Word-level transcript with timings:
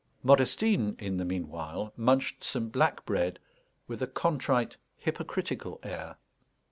Modestine, 0.23 0.95
in 0.97 1.17
the 1.17 1.25
meanwhile, 1.25 1.93
munched 1.95 2.43
some 2.43 2.69
black 2.69 3.05
bread 3.05 3.37
with 3.87 4.01
a 4.01 4.07
contrite 4.07 4.77
hypocritical 4.97 5.79
air. 5.83 6.15